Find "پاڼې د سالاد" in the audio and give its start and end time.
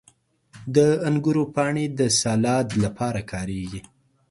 1.55-2.67